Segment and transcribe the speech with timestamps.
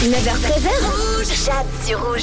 [0.00, 2.22] 9h13h, Jade sur rouge.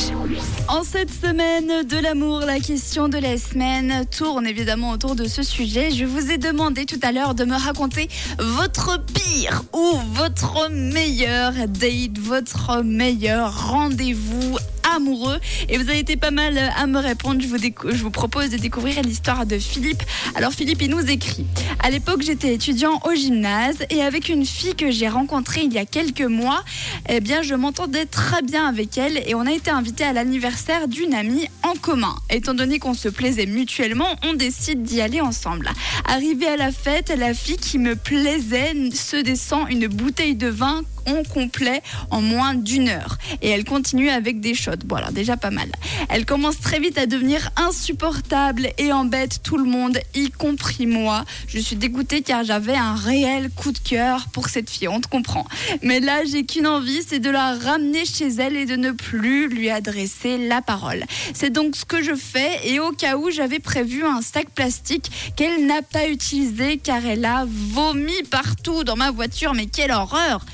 [0.68, 5.43] En cette semaine de l'amour, la question de la semaine tourne évidemment autour de ce
[5.43, 5.91] sujet.
[5.91, 8.09] Je vous ai demandé tout à l'heure de me raconter
[8.39, 14.57] votre pire ou votre meilleur date, votre meilleur rendez-vous
[14.97, 15.39] amoureux.
[15.69, 17.41] Et vous avez été pas mal à me répondre.
[17.41, 20.04] Je vous, décou- je vous propose de découvrir l'histoire de Philippe.
[20.36, 21.46] Alors Philippe, il nous écrit.
[21.79, 25.78] À l'époque, j'étais étudiant au gymnase et avec une fille que j'ai rencontrée il y
[25.78, 26.64] a quelques mois,
[27.10, 30.88] eh bien, je m'entendais très bien avec elle et on a été invité à l'anniversaire
[30.88, 32.16] d'une amie en commun.
[32.29, 35.69] Étant donné qu'on se plaisait mutuellement, on décide d'y aller ensemble.
[36.05, 40.81] Arrivé à la fête, la fille qui me plaisait se descend une bouteille de vin
[41.07, 43.17] en complet en moins d'une heure.
[43.41, 44.71] Et elle continue avec des shots.
[44.85, 45.70] Bon, alors déjà pas mal.
[46.09, 51.23] Elle commence très vite à devenir insupportable et embête tout le monde, y compris moi.
[51.47, 55.07] Je suis dégoûtée car j'avais un réel coup de cœur pour cette fille, on te
[55.07, 55.45] comprend.
[55.81, 59.47] Mais là, j'ai qu'une envie, c'est de la ramener chez elle et de ne plus
[59.47, 61.03] lui adresser la parole.
[61.33, 65.11] C'est donc ce que je fais et au cas où j'avais prévu un sac plastique
[65.35, 70.45] qu'elle n'a pas utilisé car elle a vomi partout dans ma voiture, mais quelle horreur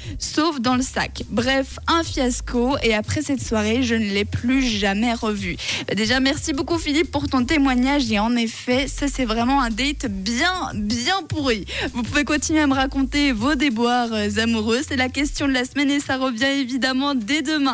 [0.60, 1.24] dans le sac.
[1.30, 5.56] Bref, un fiasco et après cette soirée, je ne l'ai plus jamais revue.
[5.88, 9.70] Bah, Déjà, merci beaucoup Philippe pour ton témoignage et en effet, ça c'est vraiment un
[9.70, 11.66] date bien, bien pourri.
[11.94, 15.64] Vous pouvez continuer à me raconter vos déboires euh, amoureux, c'est la question de la
[15.66, 17.72] semaine et ça revient évidemment dès demain.